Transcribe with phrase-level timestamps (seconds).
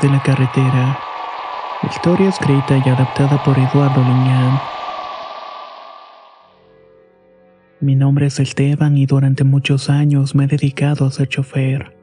[0.00, 0.98] De la carretera.
[1.82, 4.58] Historia escrita y adaptada por Eduardo Liñán.
[7.80, 11.96] Mi nombre es Esteban y durante muchos años me he dedicado a ser chofer.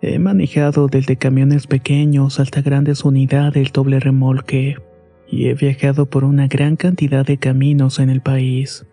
[0.00, 4.76] He manejado desde camiones pequeños hasta grandes unidades doble remolque
[5.28, 8.86] y he viajado por una gran cantidad de caminos en el país.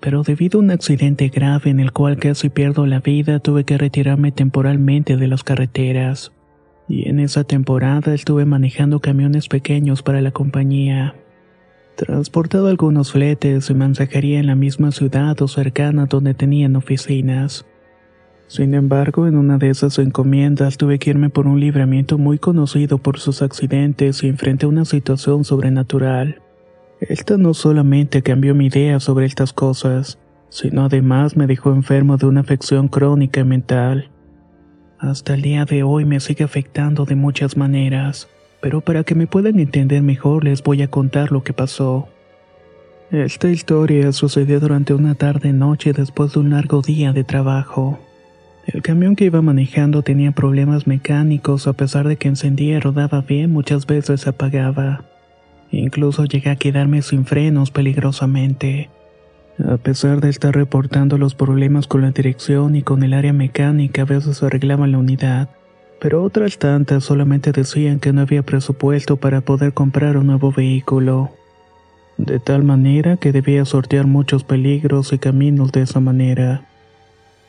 [0.00, 3.76] Pero debido a un accidente grave en el cual casi pierdo la vida tuve que
[3.76, 6.32] retirarme temporalmente de las carreteras
[6.90, 11.14] y en esa temporada estuve manejando camiones pequeños para la compañía.
[11.94, 17.64] Transportado algunos fletes y mensajería en la misma ciudad o cercana donde tenían oficinas.
[18.48, 22.98] Sin embargo, en una de esas encomiendas tuve que irme por un libramiento muy conocido
[22.98, 26.42] por sus accidentes y enfrenté una situación sobrenatural.
[27.00, 32.26] Esta no solamente cambió mi idea sobre estas cosas, sino además me dejó enfermo de
[32.26, 34.10] una afección crónica mental.
[35.00, 38.28] Hasta el día de hoy me sigue afectando de muchas maneras,
[38.60, 42.06] pero para que me puedan entender mejor les voy a contar lo que pasó.
[43.10, 47.98] Esta historia sucedió durante una tarde-noche después de un largo día de trabajo.
[48.66, 53.22] El camión que iba manejando tenía problemas mecánicos a pesar de que encendía y rodaba
[53.22, 55.04] bien muchas veces apagaba.
[55.70, 58.90] Incluso llegué a quedarme sin frenos peligrosamente.
[59.58, 64.02] A pesar de estar reportando los problemas con la dirección y con el área mecánica,
[64.02, 65.50] a veces arreglaban la unidad,
[66.00, 71.30] pero otras tantas solamente decían que no había presupuesto para poder comprar un nuevo vehículo.
[72.16, 76.66] De tal manera que debía sortear muchos peligros y caminos de esa manera.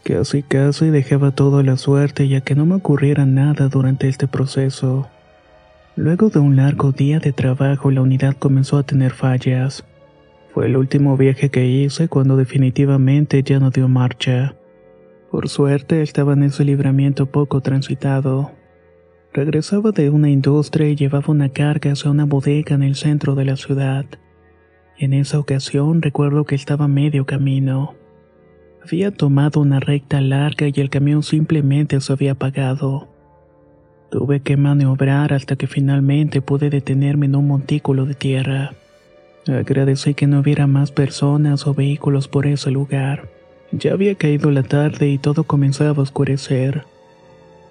[0.04, 4.28] Casi casi dejaba todo a la suerte ya que no me ocurriera nada durante este
[4.28, 5.08] proceso.
[5.96, 9.84] Luego de un largo día de trabajo la unidad comenzó a tener fallas.
[10.54, 14.56] Fue el último viaje que hice cuando definitivamente ya no dio marcha.
[15.32, 18.52] Por suerte estaba en ese libramiento poco transitado.
[19.34, 23.46] Regresaba de una industria y llevaba una carga hacia una bodega en el centro de
[23.46, 24.06] la ciudad.
[24.98, 27.96] En esa ocasión recuerdo que estaba medio camino.
[28.84, 33.08] Había tomado una recta larga y el camión simplemente se había apagado.
[34.10, 38.74] Tuve que maniobrar hasta que finalmente pude detenerme en un montículo de tierra.
[39.48, 43.28] Agradecí que no hubiera más personas o vehículos por ese lugar.
[43.72, 46.86] Ya había caído la tarde y todo comenzaba a oscurecer.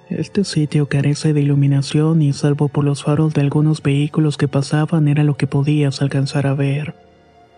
[0.09, 5.07] Este sitio carece de iluminación y salvo por los faros de algunos vehículos que pasaban
[5.07, 6.95] era lo que podías alcanzar a ver.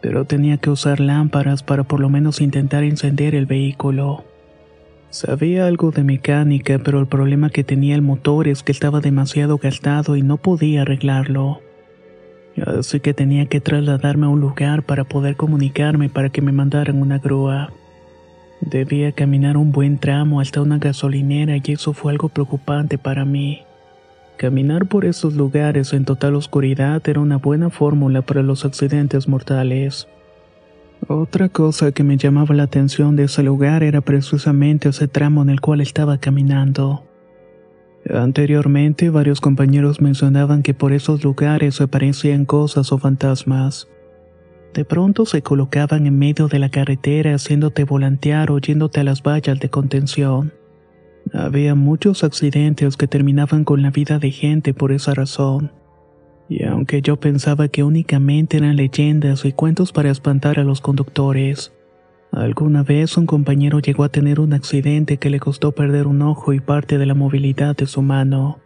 [0.03, 4.25] Pero tenía que usar lámparas para por lo menos intentar encender el vehículo.
[5.09, 9.57] Sabía algo de mecánica, pero el problema que tenía el motor es que estaba demasiado
[9.57, 11.61] gastado y no podía arreglarlo
[12.61, 17.01] así que tenía que trasladarme a un lugar para poder comunicarme para que me mandaran
[17.01, 17.73] una grúa.
[18.61, 23.63] Debía caminar un buen tramo hasta una gasolinera y eso fue algo preocupante para mí.
[24.37, 30.09] Caminar por esos lugares en total oscuridad era una buena fórmula para los accidentes mortales.
[31.09, 35.51] Otra cosa que me llamaba la atención de ese lugar era precisamente ese tramo en
[35.51, 37.05] el cual estaba caminando.
[38.11, 43.89] Anteriormente, varios compañeros mencionaban que por esos lugares aparecían cosas o fantasmas.
[44.75, 49.23] De pronto se colocaban en medio de la carretera haciéndote volantear o yéndote a las
[49.23, 50.53] vallas de contención.
[51.33, 55.73] Había muchos accidentes que terminaban con la vida de gente por esa razón.
[56.49, 61.73] Y aunque yo pensaba que únicamente eran leyendas y cuentos para espantar a los conductores,
[62.33, 66.55] Alguna vez un compañero llegó a tener un accidente que le costó perder un ojo
[66.55, 68.59] y parte de la movilidad de su mano.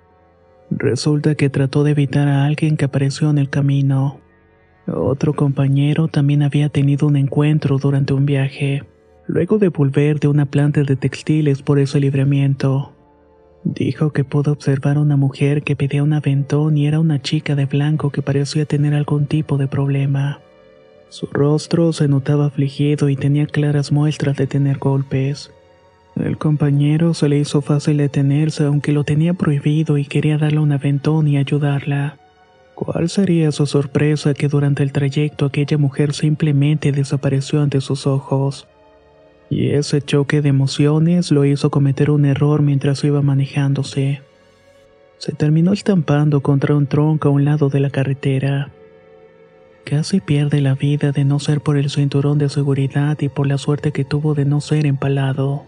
[0.70, 4.20] Resulta que trató de evitar a alguien que apareció en el camino.
[4.86, 8.84] Otro compañero también había tenido un encuentro durante un viaje,
[9.26, 12.92] luego de volver de una planta de textiles por ese libramiento.
[13.64, 17.56] Dijo que pudo observar a una mujer que pedía un aventón y era una chica
[17.56, 20.40] de blanco que parecía tener algún tipo de problema.
[21.08, 25.52] Su rostro se notaba afligido y tenía claras muestras de tener golpes.
[26.16, 30.72] El compañero se le hizo fácil detenerse aunque lo tenía prohibido y quería darle un
[30.72, 32.18] aventón y ayudarla.
[32.74, 38.66] ¿Cuál sería su sorpresa que durante el trayecto aquella mujer simplemente desapareció ante sus ojos?
[39.48, 44.20] Y ese choque de emociones lo hizo cometer un error mientras iba manejándose.
[45.18, 48.70] Se terminó estampando contra un tronco a un lado de la carretera.
[49.86, 53.56] Casi pierde la vida de no ser por el cinturón de seguridad y por la
[53.56, 55.62] suerte que tuvo de no ser empalado.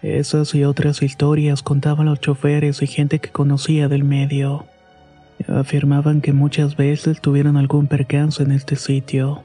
[0.00, 4.64] Esas y otras historias contaban los choferes y gente que conocía del medio.
[5.46, 9.42] Afirmaban que muchas veces tuvieron algún percance en este sitio.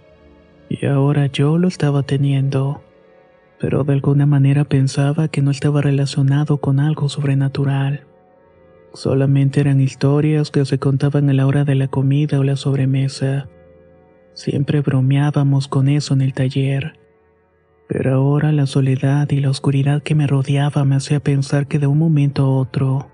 [0.69, 2.81] Y ahora yo lo estaba teniendo.
[3.59, 8.05] Pero de alguna manera pensaba que no estaba relacionado con algo sobrenatural.
[8.93, 13.49] Solamente eran historias que se contaban a la hora de la comida o la sobremesa.
[14.35, 16.99] Siempre bromeábamos con eso en el taller.
[17.87, 21.87] Pero ahora la soledad y la oscuridad que me rodeaba me hacía pensar que de
[21.87, 23.07] un momento a otro,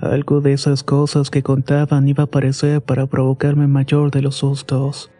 [0.00, 5.10] algo de esas cosas que contaban iba a aparecer para provocarme mayor de los sustos.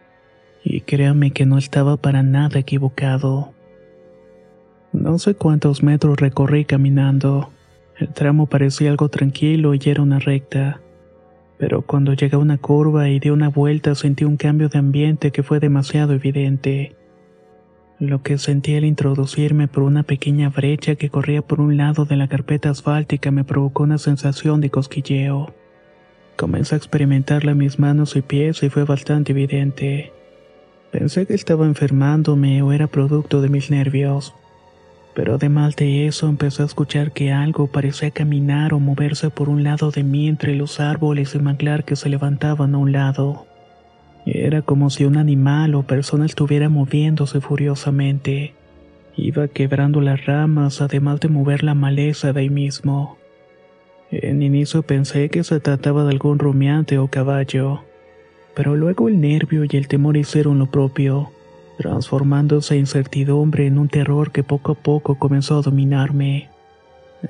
[0.63, 3.53] Y créame que no estaba para nada equivocado.
[4.93, 7.49] No sé cuántos metros recorrí caminando.
[7.97, 10.79] El tramo parecía algo tranquilo y era una recta.
[11.61, 15.29] Pero cuando llegué a una curva y di una vuelta sentí un cambio de ambiente
[15.29, 16.95] que fue demasiado evidente.
[17.99, 22.15] Lo que sentí al introducirme por una pequeña brecha que corría por un lado de
[22.15, 25.53] la carpeta asfáltica me provocó una sensación de cosquilleo.
[26.35, 30.13] Comencé a experimentarla en mis manos y pies y fue bastante evidente.
[30.91, 34.33] Pensé que estaba enfermándome o era producto de mis nervios.
[35.13, 39.63] Pero además de eso empecé a escuchar que algo parecía caminar o moverse por un
[39.63, 43.45] lado de mí entre los árboles y manglar que se levantaban a un lado.
[44.25, 48.53] Era como si un animal o persona estuviera moviéndose furiosamente.
[49.17, 53.17] Iba quebrando las ramas además de mover la maleza de ahí mismo.
[54.11, 57.81] En inicio pensé que se trataba de algún rumiante o caballo,
[58.55, 61.31] pero luego el nervio y el temor hicieron lo propio,
[61.81, 66.49] transformándose incertidumbre en un terror que poco a poco comenzó a dominarme.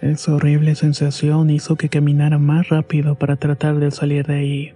[0.01, 4.73] Esa horrible sensación hizo que caminara más rápido para tratar de salir de ahí.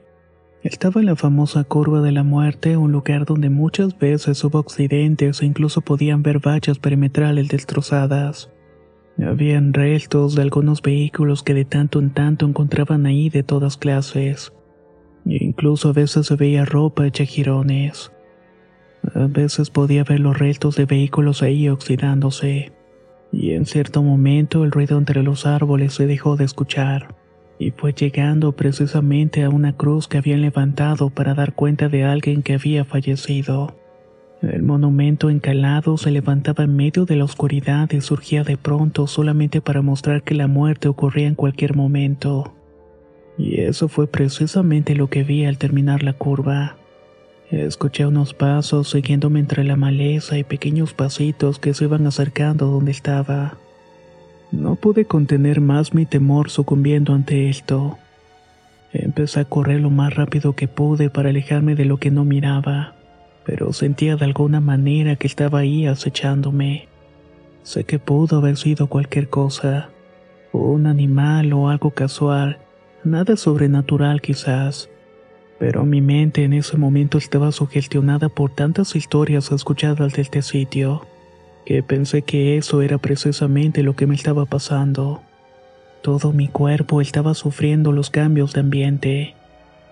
[0.63, 5.42] Estaba en la famosa curva de la muerte, un lugar donde muchas veces hubo accidentes
[5.42, 8.50] e incluso podían ver vallas perimetrales destrozadas.
[9.22, 14.54] Habían restos de algunos vehículos que de tanto en tanto encontraban ahí de todas clases.
[15.25, 18.14] E incluso a veces se veía ropa hecha girones.
[19.15, 22.73] A veces podía ver los restos de vehículos ahí oxidándose.
[23.31, 27.15] Y en cierto momento el ruido entre los árboles se dejó de escuchar
[27.57, 32.44] y fue llegando precisamente a una cruz que habían levantado para dar cuenta de alguien
[32.44, 33.75] que había fallecido.
[34.41, 39.62] El monumento encalado se levantaba en medio de la oscuridad y surgía de pronto solamente
[39.62, 42.53] para mostrar que la muerte ocurría en cualquier momento.
[43.38, 46.77] Y eso fue precisamente lo que vi al terminar la curva.
[47.51, 52.92] Escuché unos pasos siguiéndome entre la maleza y pequeños pasitos que se iban acercando donde
[52.92, 53.57] estaba.
[54.51, 57.97] No pude contener más mi temor sucumbiendo ante esto.
[58.93, 62.96] Empecé a correr lo más rápido que pude para alejarme de lo que no miraba,
[63.46, 66.88] pero sentía de alguna manera que estaba ahí acechándome.
[67.62, 69.89] Sé que pudo haber sido cualquier cosa,
[70.51, 72.58] un animal o algo casual,
[73.03, 74.89] nada sobrenatural quizás,
[75.59, 81.05] pero mi mente en ese momento estaba sugestionada por tantas historias escuchadas de este sitio
[81.65, 85.21] que pensé que eso era precisamente lo que me estaba pasando.
[86.03, 89.35] Todo mi cuerpo estaba sufriendo los cambios de ambiente.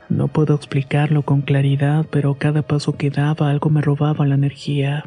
[0.10, 5.06] No puedo explicarlo con claridad, pero cada paso que daba algo me robaba la energía.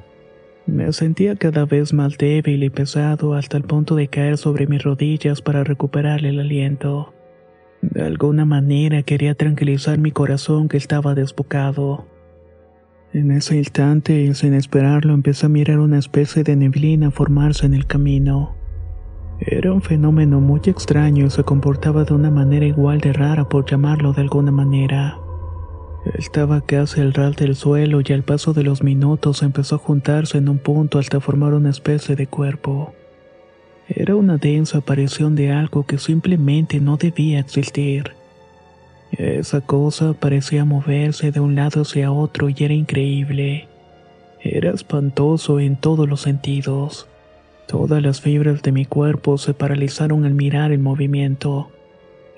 [0.66, 4.82] Me sentía cada vez más débil y pesado hasta el punto de caer sobre mis
[4.82, 7.14] rodillas para recuperar el aliento.
[7.82, 12.06] De alguna manera quería tranquilizar mi corazón que estaba desbocado.
[13.12, 17.74] En ese instante y sin esperarlo empecé a mirar una especie de neblina formarse en
[17.74, 18.54] el camino.
[19.40, 23.64] Era un fenómeno muy extraño y se comportaba de una manera igual de rara por
[23.70, 25.18] llamarlo de alguna manera.
[26.14, 30.38] Estaba casi al ras del suelo y al paso de los minutos empezó a juntarse
[30.38, 32.94] en un punto hasta formar una especie de cuerpo.
[33.88, 38.12] Era una densa aparición de algo que simplemente no debía existir.
[39.12, 43.68] Esa cosa parecía moverse de un lado hacia otro y era increíble.
[44.40, 47.06] Era espantoso en todos los sentidos.
[47.68, 51.70] Todas las fibras de mi cuerpo se paralizaron al mirar el movimiento.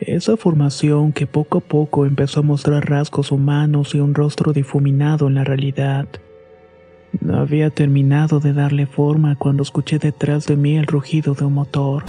[0.00, 5.26] Esa formación que poco a poco empezó a mostrar rasgos humanos y un rostro difuminado
[5.26, 6.06] en la realidad.
[7.20, 11.54] No había terminado de darle forma cuando escuché detrás de mí el rugido de un
[11.54, 12.04] motor.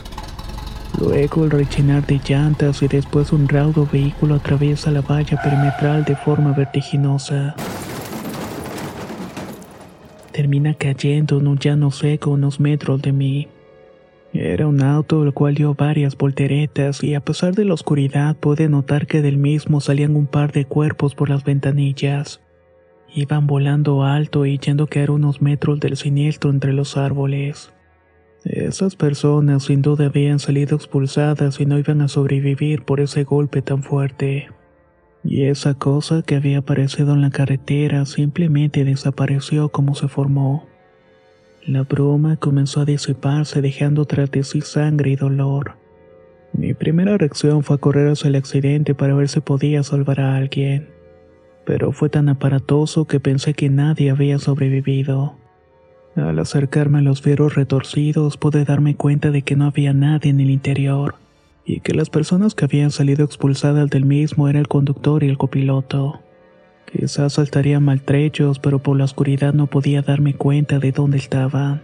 [1.00, 6.16] Luego el rechinar de llantas y después un raudo vehículo atraviesa la valla perimetral de
[6.16, 7.56] forma vertiginosa.
[10.32, 13.48] Termina cayendo en un llano seco unos metros de mí.
[14.34, 18.70] Era un auto el cual dio varias volteretas y a pesar de la oscuridad pude
[18.70, 22.42] notar que del mismo salían un par de cuerpos por las ventanillas.
[23.14, 27.72] Iban volando alto y yendo a caer unos metros del siniestro entre los árboles.
[28.46, 33.62] Esas personas sin duda habían salido expulsadas y no iban a sobrevivir por ese golpe
[33.62, 34.50] tan fuerte.
[35.24, 40.68] Y esa cosa que había aparecido en la carretera simplemente desapareció como se formó.
[41.66, 45.76] La bruma comenzó a disiparse dejando tras de sí sangre y dolor.
[46.54, 50.90] Mi primera reacción fue correr hacia el accidente para ver si podía salvar a alguien,
[51.70, 55.36] pero fue tan aparatoso que pensé que nadie había sobrevivido.
[56.16, 60.40] Al acercarme a los fieros retorcidos pude darme cuenta de que no había nadie en
[60.40, 61.14] el interior
[61.66, 65.38] y que las personas que habían salido expulsadas del mismo era el conductor y el
[65.38, 66.20] copiloto.
[66.92, 71.84] Quizás saltaría maltrechos, pero por la oscuridad no podía darme cuenta de dónde estaban.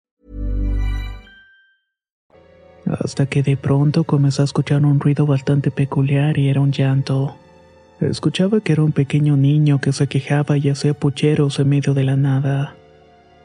[2.99, 7.37] Hasta que de pronto comencé a escuchar un ruido bastante peculiar y era un llanto.
[8.01, 12.03] Escuchaba que era un pequeño niño que se quejaba y hacía pucheros en medio de
[12.03, 12.75] la nada.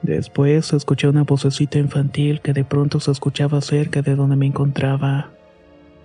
[0.02, 5.30] Después escuché una vocecita infantil que de pronto se escuchaba cerca de donde me encontraba.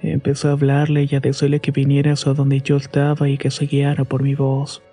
[0.04, 3.66] Empecé a hablarle y a decirle que viniera hacia donde yo estaba y que se
[3.66, 4.84] guiara por mi voz.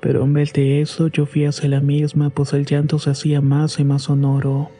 [0.00, 3.40] Pero en vez de eso yo fui hacia la misma, pues el llanto se hacía
[3.40, 4.70] más y más sonoro.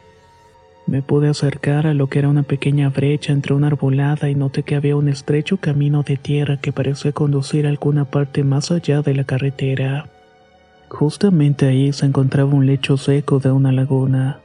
[0.86, 4.62] Me pude acercar a lo que era una pequeña brecha entre una arbolada y noté
[4.62, 9.00] que había un estrecho camino de tierra que parecía conducir a alguna parte más allá
[9.00, 10.08] de la carretera.
[10.88, 14.40] Justamente ahí se encontraba un lecho seco de una laguna.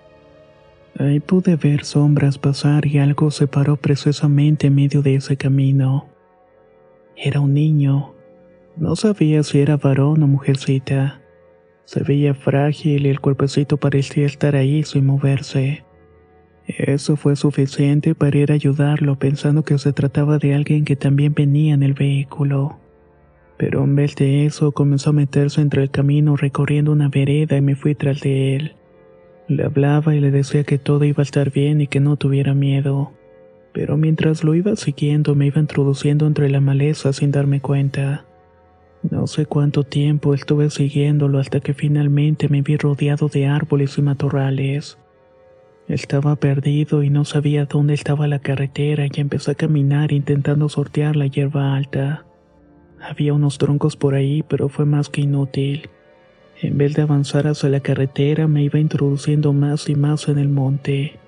[0.98, 6.08] Ahí pude ver sombras pasar y algo se paró precisamente en medio de ese camino.
[7.16, 8.14] Era un niño.
[8.78, 11.20] No sabía si era varón o mujercita.
[11.86, 15.87] Se veía frágil y el cuerpecito parecía estar ahí sin moverse.
[16.68, 21.34] Eso fue suficiente para ir a ayudarlo pensando que se trataba de alguien que también
[21.34, 22.78] venía en el vehículo.
[23.58, 27.62] Pero en vez de eso comenzó a meterse entre el camino recorriendo una vereda y
[27.62, 28.76] me fui tras de él.
[29.48, 32.54] Le hablaba y le decía que todo iba a estar bien y que no tuviera
[32.54, 33.14] miedo.
[33.72, 38.26] Pero mientras lo iba siguiendo me iba introduciendo entre la maleza sin darme cuenta.
[39.10, 44.02] No sé cuánto tiempo estuve siguiéndolo hasta que finalmente me vi rodeado de árboles y
[44.02, 44.98] matorrales.
[45.88, 51.16] Estaba perdido y no sabía dónde estaba la carretera y empecé a caminar intentando sortear
[51.16, 52.26] la hierba alta.
[53.02, 55.90] Había unos troncos por ahí, pero fue más que inútil.
[56.62, 60.50] En vez de avanzar hacia la carretera, me iba introduciendo más y más en el
[60.50, 61.20] monte.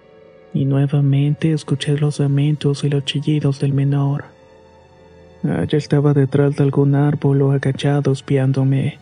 [0.53, 4.25] Y nuevamente escuché los lamentos y los chillidos del menor.
[5.43, 8.97] Allá estaba detrás de algún árbol o agachado espiándome.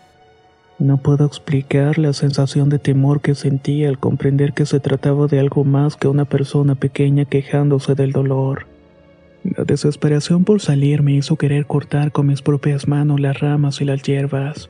[0.79, 5.39] No puedo explicar la sensación de temor que sentí al comprender que se trataba de
[5.39, 8.67] algo más que una persona pequeña quejándose del dolor.
[9.43, 13.86] La desesperación por salir me hizo querer cortar con mis propias manos las ramas y
[13.86, 14.69] las hierbas.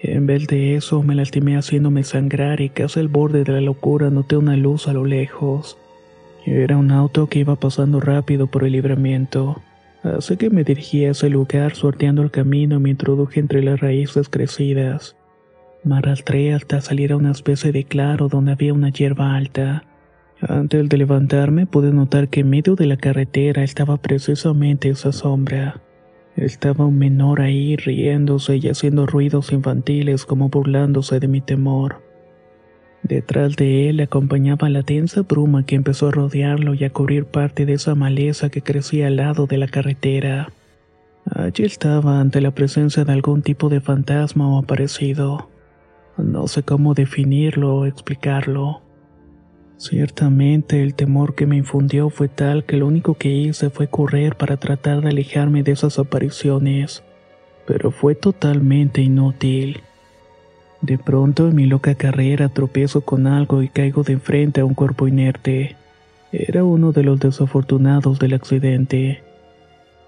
[0.00, 4.10] En vez de eso, me lastimé haciéndome sangrar y casi al borde de la locura
[4.10, 5.76] noté una luz a lo lejos.
[6.46, 9.60] Era un auto que iba pasando rápido por el libramiento.
[10.04, 13.80] Así que me dirigí a ese lugar sorteando el camino y me introduje entre las
[13.80, 15.17] raíces crecidas.
[15.84, 19.84] Me arrastré hasta salir a una especie de claro donde había una hierba alta.
[20.40, 25.80] Antes de levantarme pude notar que en medio de la carretera estaba precisamente esa sombra.
[26.36, 32.00] Estaba un menor ahí riéndose y haciendo ruidos infantiles como burlándose de mi temor.
[33.02, 37.66] Detrás de él acompañaba la densa bruma que empezó a rodearlo y a cubrir parte
[37.66, 40.52] de esa maleza que crecía al lado de la carretera.
[41.34, 45.48] Allí estaba ante la presencia de algún tipo de fantasma o aparecido.
[46.18, 48.82] No sé cómo definirlo o explicarlo.
[49.76, 54.36] Ciertamente el temor que me infundió fue tal que lo único que hice fue correr
[54.36, 57.04] para tratar de alejarme de esas apariciones,
[57.64, 59.82] pero fue totalmente inútil.
[60.80, 64.74] De pronto en mi loca carrera tropiezo con algo y caigo de frente a un
[64.74, 65.76] cuerpo inerte.
[66.32, 69.22] Era uno de los desafortunados del accidente.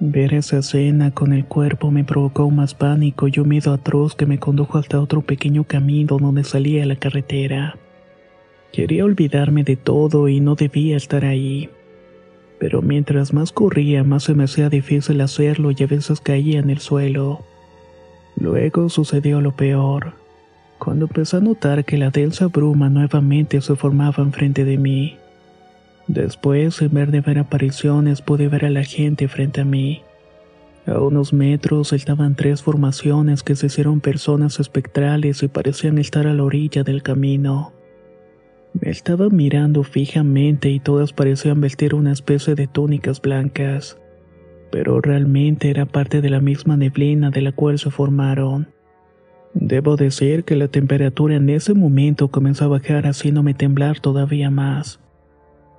[0.03, 4.25] Ver esa escena con el cuerpo me provocó más pánico y un miedo atroz que
[4.25, 7.77] me condujo hasta otro pequeño camino donde salía la carretera.
[8.73, 11.69] Quería olvidarme de todo y no debía estar ahí.
[12.59, 16.71] Pero mientras más corría, más se me hacía difícil hacerlo y a veces caía en
[16.71, 17.45] el suelo.
[18.37, 20.15] Luego sucedió lo peor,
[20.79, 25.20] cuando empecé a notar que la densa bruma nuevamente se formaba enfrente de mí.
[26.11, 30.03] Después, en vez de ver apariciones, pude ver a la gente frente a mí.
[30.85, 36.35] A unos metros estaban tres formaciones que se hicieron personas espectrales y parecían estar a
[36.35, 37.73] la orilla del camino.
[38.73, 43.97] Me estaba mirando fijamente y todas parecían vestir una especie de túnicas blancas,
[44.73, 48.67] pero realmente era parte de la misma neblina de la cual se formaron.
[49.55, 54.99] Debo decir que la temperatura en ese momento comenzó a bajar haciéndome temblar todavía más.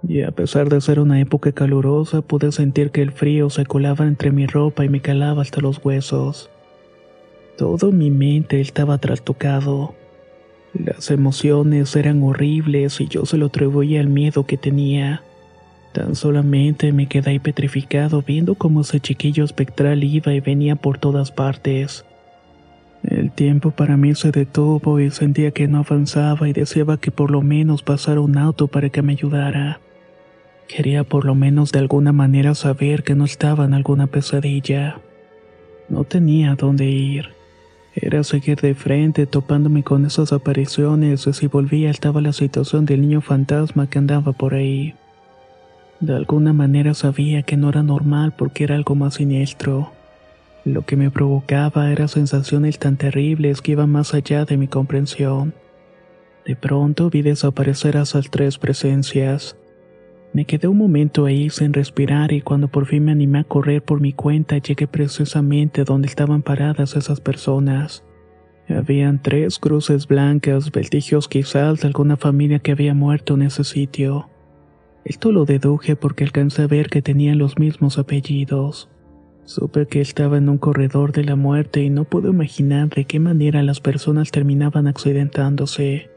[0.07, 4.05] Y a pesar de ser una época calurosa, pude sentir que el frío se colaba
[4.07, 6.49] entre mi ropa y me calaba hasta los huesos.
[7.57, 9.93] Todo mi mente estaba trastocado.
[10.73, 15.21] Las emociones eran horribles y yo se lo atribuía al miedo que tenía.
[15.93, 21.31] Tan solamente me quedé petrificado viendo cómo ese chiquillo espectral iba y venía por todas
[21.31, 22.05] partes.
[23.03, 27.29] El tiempo para mí se detuvo y sentía que no avanzaba y deseaba que por
[27.31, 29.79] lo menos pasara un auto para que me ayudara.
[30.73, 35.01] Quería por lo menos de alguna manera saber que no estaba en alguna pesadilla.
[35.89, 37.31] No tenía dónde ir.
[37.93, 43.01] Era seguir de frente topándome con esas apariciones y si volvía estaba la situación del
[43.01, 44.95] niño fantasma que andaba por ahí.
[45.99, 49.91] De alguna manera sabía que no era normal porque era algo más siniestro.
[50.63, 55.53] Lo que me provocaba eran sensaciones tan terribles que iban más allá de mi comprensión.
[56.45, 59.57] De pronto vi desaparecer a esas tres presencias.
[60.33, 63.83] Me quedé un momento ahí sin respirar y cuando por fin me animé a correr
[63.83, 68.05] por mi cuenta llegué precisamente donde estaban paradas esas personas.
[68.69, 74.29] Habían tres cruces blancas, vestigios quizás de alguna familia que había muerto en ese sitio.
[75.03, 78.89] Esto lo deduje porque alcancé a ver que tenían los mismos apellidos.
[79.43, 83.19] Supe que estaba en un corredor de la muerte y no puedo imaginar de qué
[83.19, 86.10] manera las personas terminaban accidentándose.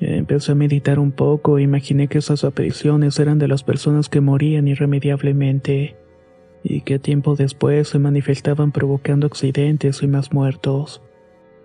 [0.00, 4.22] Empecé a meditar un poco e imaginé que esas apariciones eran de las personas que
[4.22, 5.96] morían irremediablemente
[6.62, 11.02] y que tiempo después se manifestaban provocando accidentes y más muertos,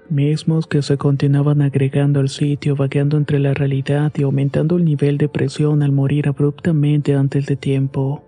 [0.10, 5.17] mismos que se continuaban agregando al sitio, vagueando entre la realidad y aumentando el nivel
[5.17, 8.21] de presión al morir abruptamente antes de tiempo.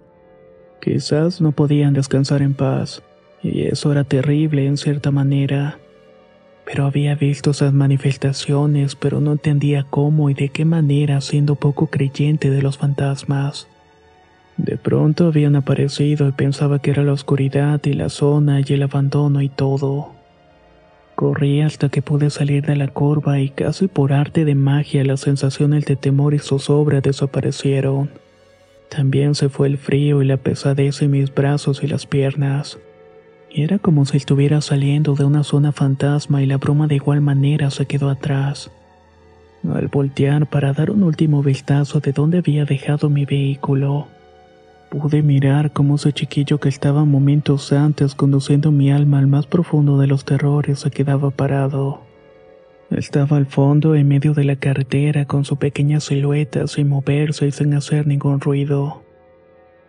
[0.81, 3.03] Quizás no podían descansar en paz,
[3.43, 5.79] y eso era terrible en cierta manera
[6.67, 11.87] pero había visto esas manifestaciones, pero no entendía cómo y de qué manera, siendo poco
[11.87, 13.69] creyente de los fantasmas.
[14.57, 18.83] De pronto habían aparecido y pensaba que era la oscuridad y la zona y el
[18.83, 20.11] abandono y todo.
[21.15, 25.21] Corrí hasta que pude salir de la curva y casi por arte de magia las
[25.21, 28.09] sensaciones de temor y zozobra desaparecieron.
[28.89, 32.77] También se fue el frío y la pesadez en mis brazos y las piernas.
[33.49, 37.71] Era como si estuviera saliendo de una zona fantasma y la bruma de igual manera
[37.71, 38.69] se quedó atrás.
[39.73, 44.07] Al voltear para dar un último vistazo de dónde había dejado mi vehículo,
[44.89, 49.97] pude mirar cómo ese chiquillo que estaba momentos antes conduciendo mi alma al más profundo
[49.97, 52.01] de los terrores se quedaba parado.
[52.91, 57.51] Estaba al fondo en medio de la carretera con su pequeña silueta sin moverse y
[57.51, 59.06] sin hacer ningún ruido.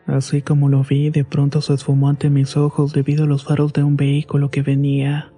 [0.09, 3.75] Así como lo vi, de pronto se esfumó ante mis ojos debido a los faros
[3.75, 5.31] de un vehículo que venía.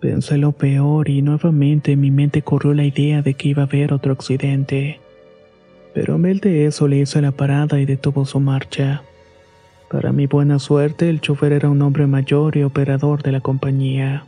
[0.00, 3.66] Pensé lo peor y nuevamente en mi mente corrió la idea de que iba a
[3.66, 4.98] haber otro accidente.
[5.94, 9.02] Pero en vez de eso le hice la parada y detuvo su marcha.
[9.88, 14.24] Para mi buena suerte, el chofer era un hombre mayor y operador de la compañía.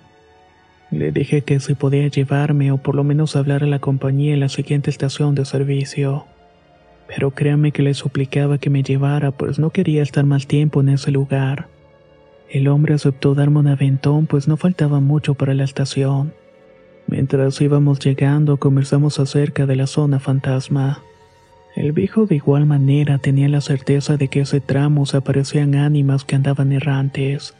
[0.92, 4.40] Le dije que si podía llevarme o por lo menos hablar a la compañía en
[4.40, 6.24] la siguiente estación de servicio
[7.12, 10.90] pero créame que le suplicaba que me llevara, pues no quería estar más tiempo en
[10.90, 11.66] ese lugar.
[12.49, 16.33] El hombre aceptó darme un aventón, pues no faltaba mucho para la estación.
[17.09, 21.03] Mientras íbamos llegando, conversamos acerca de la zona fantasma.
[21.75, 26.25] El viejo de igual manera tenía la certeza de que ese tramo se aparecían ánimas
[26.25, 27.55] que andaban errantes,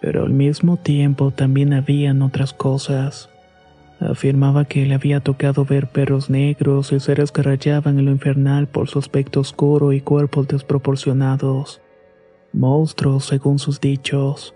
[0.00, 3.28] pero al mismo tiempo también habían otras cosas.
[4.00, 8.66] Afirmaba que le había tocado ver perros negros y seres que rayaban en lo infernal
[8.66, 11.80] por su aspecto oscuro y cuerpos desproporcionados.
[12.52, 14.54] Monstruos, según sus dichos.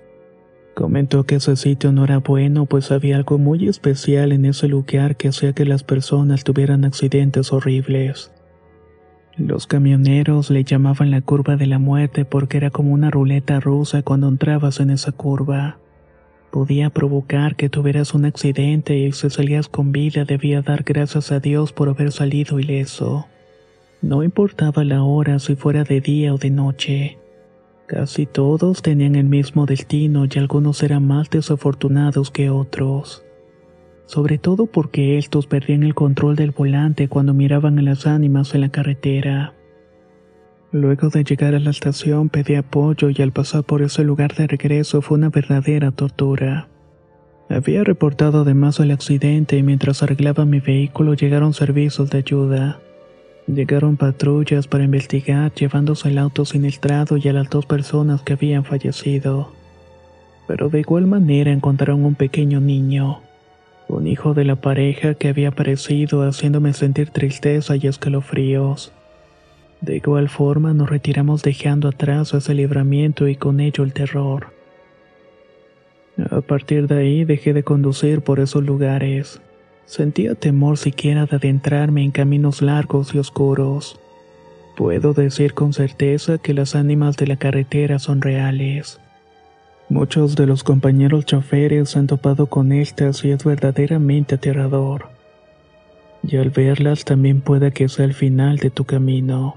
[0.75, 5.17] Comentó que ese sitio no era bueno pues había algo muy especial en ese lugar
[5.17, 8.33] que hacía que las personas tuvieran accidentes horribles.
[9.37, 14.03] Los camioneros le llamaban la curva de la muerte porque era como una ruleta rusa
[14.03, 15.79] cuando entrabas en esa curva.
[16.51, 21.39] Podía provocar que tuvieras un accidente y si salías con vida debía dar gracias a
[21.39, 23.27] Dios por haber salido ileso.
[24.03, 27.19] No importaba la hora si fuera de día o de noche.
[27.87, 33.25] Casi todos tenían el mismo destino y algunos eran más desafortunados que otros.
[34.07, 38.63] Sobre todo porque estos perdían el control del volante cuando miraban a las ánimas en
[38.63, 39.55] la carretera.
[40.73, 44.47] Luego de llegar a la estación pedí apoyo y al pasar por ese lugar de
[44.47, 46.69] regreso fue una verdadera tortura.
[47.49, 52.79] Había reportado además el accidente y mientras arreglaba mi vehículo llegaron servicios de ayuda.
[53.49, 58.65] Llegaron patrullas para investigar llevándose el auto siniestrado y a las dos personas que habían
[58.65, 59.51] fallecido.
[60.47, 63.23] Pero de igual manera encontraron un pequeño niño,
[63.89, 68.93] un hijo de la pareja que había aparecido haciéndome sentir tristeza y escalofríos.
[69.81, 74.49] De igual forma nos retiramos dejando atrás ese libramiento y con ello el terror.
[76.31, 79.41] A partir de ahí dejé de conducir por esos lugares.
[79.87, 83.99] Sentía temor siquiera de adentrarme en caminos largos y oscuros.
[84.77, 89.01] Puedo decir con certeza que las ánimas de la carretera son reales.
[89.89, 95.09] Muchos de los compañeros choferes han topado con estas y es verdaderamente aterrador.
[96.23, 99.57] Y al verlas también puede que sea el final de tu camino.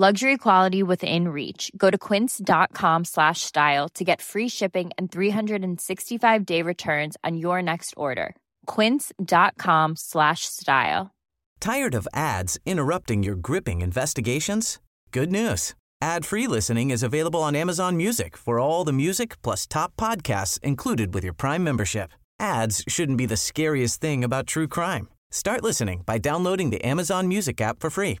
[0.00, 1.72] Luxury quality within reach.
[1.76, 7.60] Go to quince.com slash style to get free shipping and 365 day returns on your
[7.60, 8.36] next order.
[8.66, 11.10] Quince.com slash style.
[11.58, 14.78] Tired of ads interrupting your gripping investigations?
[15.10, 15.74] Good news.
[16.00, 21.12] Ad-free listening is available on Amazon Music for all the music plus top podcasts included
[21.12, 22.12] with your Prime membership.
[22.38, 25.08] Ads shouldn't be the scariest thing about true crime.
[25.32, 28.20] Start listening by downloading the Amazon Music app for free